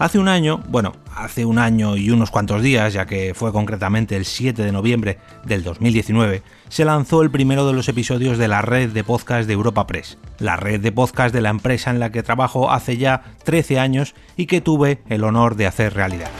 [0.00, 4.16] Hace un año, bueno, hace un año y unos cuantos días, ya que fue concretamente
[4.16, 8.62] el 7 de noviembre del 2019, se lanzó el primero de los episodios de la
[8.62, 12.10] red de podcast de Europa Press, la red de podcast de la empresa en la
[12.10, 16.30] que trabajo hace ya 13 años y que tuve el honor de hacer realidad.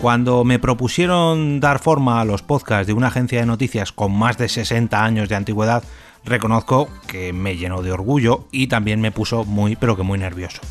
[0.00, 4.38] Cuando me propusieron dar forma a los podcasts de una agencia de noticias con más
[4.38, 5.84] de 60 años de antigüedad,
[6.24, 10.62] reconozco que me llenó de orgullo y también me puso muy pero que muy nervioso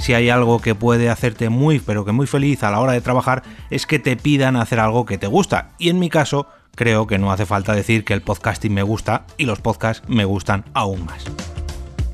[0.00, 3.00] si hay algo que puede hacerte muy pero que muy feliz a la hora de
[3.00, 5.70] trabajar es que te pidan hacer algo que te gusta.
[5.78, 9.26] Y en mi caso, creo que no hace falta decir que el podcasting me gusta
[9.36, 11.24] y los podcasts me gustan aún más.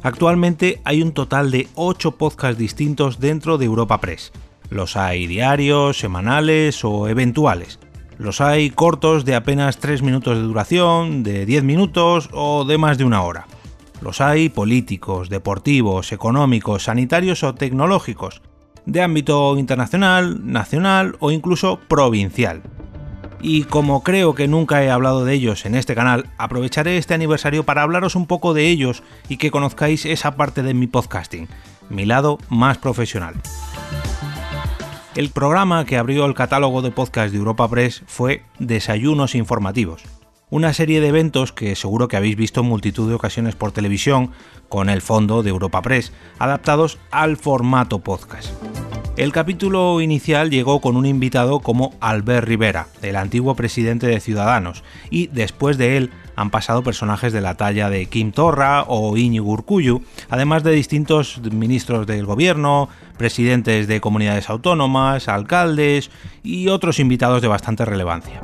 [0.02, 4.32] Actualmente hay un total de 8 podcasts distintos dentro de Europa Press.
[4.70, 7.78] Los hay diarios, semanales o eventuales.
[8.18, 12.98] Los hay cortos de apenas 3 minutos de duración, de 10 minutos o de más
[12.98, 13.46] de una hora.
[14.00, 18.42] Los hay políticos, deportivos, económicos, sanitarios o tecnológicos,
[18.84, 22.62] de ámbito internacional, nacional o incluso provincial.
[23.40, 27.64] Y como creo que nunca he hablado de ellos en este canal, aprovecharé este aniversario
[27.64, 31.48] para hablaros un poco de ellos y que conozcáis esa parte de mi podcasting,
[31.88, 33.34] mi lado más profesional.
[35.14, 40.02] El programa que abrió el catálogo de podcast de Europa Press fue Desayunos Informativos,
[40.48, 44.30] una serie de eventos que seguro que habéis visto en multitud de ocasiones por televisión
[44.68, 48.50] con el fondo de Europa Press, adaptados al formato podcast.
[49.16, 54.84] El capítulo inicial llegó con un invitado como Albert Rivera, el antiguo presidente de Ciudadanos,
[55.10, 59.50] y después de él han pasado personajes de la talla de Kim Torra o Iñigo
[59.50, 66.10] Urcuyu, además de distintos ministros del gobierno, presidentes de comunidades autónomas, alcaldes
[66.44, 68.42] y otros invitados de bastante relevancia.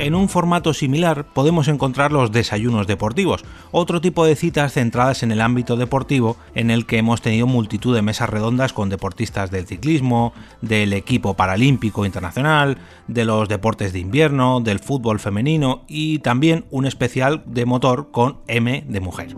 [0.00, 5.30] En un formato similar podemos encontrar los desayunos deportivos, otro tipo de citas centradas en
[5.30, 9.66] el ámbito deportivo en el que hemos tenido multitud de mesas redondas con deportistas del
[9.66, 12.78] ciclismo, del equipo paralímpico internacional,
[13.08, 18.38] de los deportes de invierno, del fútbol femenino y también un especial de motor con
[18.46, 19.36] M de mujer.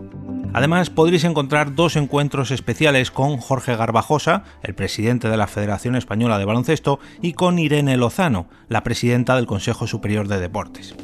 [0.53, 6.37] Además, podréis encontrar dos encuentros especiales con Jorge Garbajosa, el presidente de la Federación Española
[6.37, 10.95] de Baloncesto, y con Irene Lozano, la presidenta del Consejo Superior de Deportes.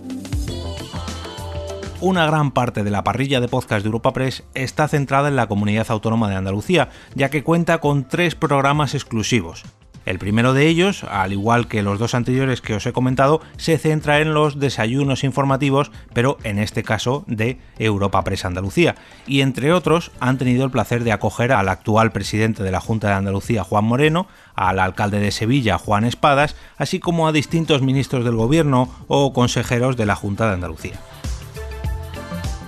[2.00, 5.48] Una gran parte de la parrilla de podcast de Europa Press está centrada en la
[5.48, 9.66] comunidad autónoma de Andalucía, ya que cuenta con tres programas exclusivos,
[10.10, 13.78] el primero de ellos, al igual que los dos anteriores que os he comentado, se
[13.78, 18.96] centra en los desayunos informativos, pero en este caso de Europa Press Andalucía.
[19.28, 23.10] Y entre otros, han tenido el placer de acoger al actual presidente de la Junta
[23.10, 24.26] de Andalucía, Juan Moreno,
[24.56, 29.96] al alcalde de Sevilla, Juan Espadas, así como a distintos ministros del gobierno o consejeros
[29.96, 31.00] de la Junta de Andalucía.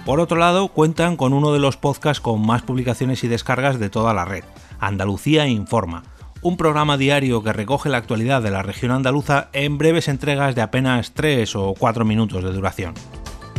[0.06, 3.90] Por otro lado, cuentan con uno de los podcasts con más publicaciones y descargas de
[3.90, 4.44] toda la red,
[4.80, 6.04] Andalucía Informa,
[6.42, 10.62] un programa diario que recoge la actualidad de la región andaluza en breves entregas de
[10.62, 12.94] apenas 3 o 4 minutos de duración.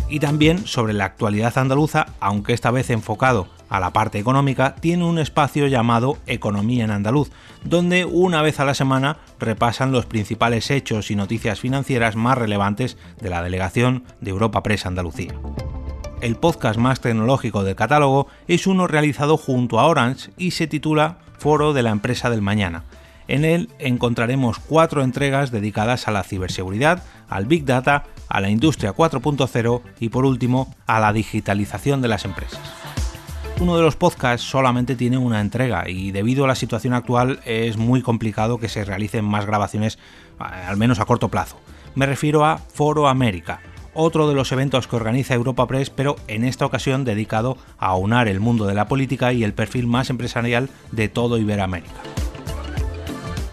[0.09, 5.04] Y también sobre la actualidad andaluza, aunque esta vez enfocado a la parte económica, tiene
[5.04, 7.31] un espacio llamado Economía en Andaluz,
[7.65, 12.99] donde una vez a la semana repasan los principales hechos y noticias financieras más relevantes
[13.20, 15.34] de la delegación de Europa Press Andalucía
[16.22, 21.19] el podcast más tecnológico del catálogo es uno realizado junto a Orange y se titula
[21.37, 22.84] Foro de la Empresa del Mañana.
[23.27, 28.94] En él encontraremos cuatro entregas dedicadas a la ciberseguridad, al Big Data, a la industria
[28.94, 32.61] 4.0 y por último a la digitalización de las empresas.
[33.61, 37.77] Uno de los podcasts solamente tiene una entrega y debido a la situación actual es
[37.77, 39.99] muy complicado que se realicen más grabaciones,
[40.38, 41.61] al menos a corto plazo.
[41.97, 43.61] Me refiero a Foro América,
[43.94, 48.28] otro de los eventos que organiza Europa Press, pero en esta ocasión dedicado a aunar
[48.28, 51.93] el mundo de la política y el perfil más empresarial de todo Iberoamérica.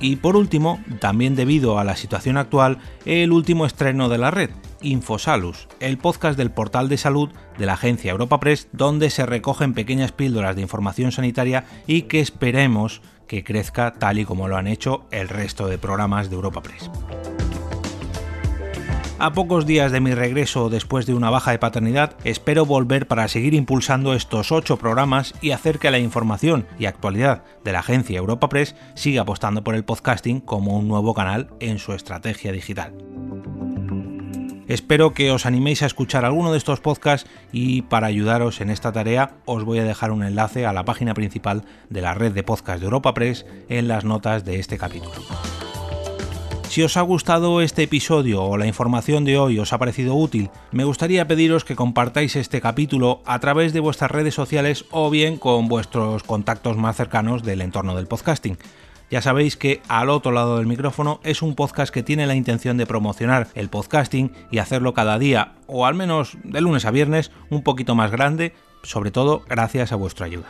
[0.01, 4.49] Y por último, también debido a la situación actual, el último estreno de la red,
[4.81, 9.73] Infosalus, el podcast del portal de salud de la agencia Europa Press, donde se recogen
[9.73, 14.67] pequeñas píldoras de información sanitaria y que esperemos que crezca tal y como lo han
[14.67, 16.89] hecho el resto de programas de Europa Press.
[19.21, 23.27] A pocos días de mi regreso después de una baja de paternidad, espero volver para
[23.27, 28.17] seguir impulsando estos ocho programas y hacer que la información y actualidad de la agencia
[28.17, 32.93] Europa Press siga apostando por el podcasting como un nuevo canal en su estrategia digital.
[34.69, 38.93] Espero que os animéis a escuchar alguno de estos podcasts y para ayudaros en esta
[38.93, 42.43] tarea os voy a dejar un enlace a la página principal de la red de
[42.43, 45.11] podcast de Europa Press en las notas de este capítulo.
[46.69, 50.51] Si os ha gustado este episodio o la información de hoy os ha parecido útil,
[50.71, 55.37] me gustaría pediros que compartáis este capítulo a través de vuestras redes sociales o bien
[55.37, 58.59] con vuestros contactos más cercanos del entorno del podcasting.
[59.09, 62.77] Ya sabéis que Al otro lado del micrófono es un podcast que tiene la intención
[62.77, 67.31] de promocionar el podcasting y hacerlo cada día, o al menos de lunes a viernes,
[67.49, 70.49] un poquito más grande, sobre todo gracias a vuestra ayuda.